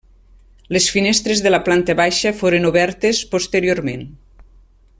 Les 0.77 0.87
finestres 0.93 1.43
de 1.47 1.51
la 1.51 1.59
planta 1.67 1.95
baixa 1.99 2.33
foren 2.39 2.67
obertes 2.71 3.21
posteriorment. 3.35 4.03